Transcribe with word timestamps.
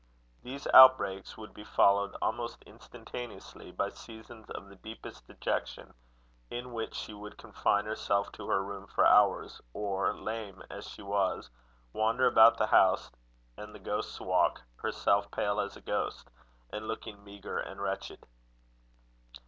These 0.41 0.65
outbreaks 0.73 1.37
would 1.37 1.53
be 1.53 1.63
followed 1.63 2.15
almost 2.23 2.63
instantaneously 2.63 3.69
by 3.71 3.89
seasons 3.89 4.49
of 4.49 4.67
the 4.67 4.75
deepest 4.75 5.27
dejection, 5.27 5.93
in 6.49 6.73
which 6.73 6.95
she 6.95 7.13
would 7.13 7.37
confine 7.37 7.85
herself 7.85 8.31
to 8.31 8.47
her 8.47 8.63
room 8.63 8.87
for 8.87 9.05
hours, 9.05 9.61
or, 9.73 10.11
lame 10.15 10.63
as 10.71 10.87
she 10.89 11.03
was, 11.03 11.51
wander 11.93 12.25
about 12.25 12.57
the 12.57 12.65
house 12.65 13.11
and 13.57 13.75
the 13.75 13.79
Ghost's 13.79 14.19
Walk, 14.19 14.59
herself 14.77 15.29
pale 15.29 15.59
as 15.59 15.77
a 15.77 15.81
ghost, 15.81 16.31
and 16.71 16.87
looking 16.87 17.23
meagre 17.23 17.59
and 17.59 17.79
wretched. 17.79 18.25